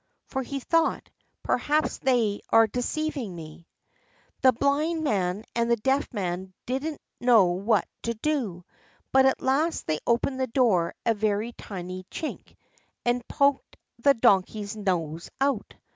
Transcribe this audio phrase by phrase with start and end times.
[0.25, 1.11] (For he thought:
[1.43, 3.67] "Perhaps they are deceiving me.")
[4.41, 8.65] The Blind Man and the Deaf Man didn't know what to do;
[9.11, 12.55] but at last they opened the door a very tiny chink
[13.05, 15.75] and poked the Donkey's nose out.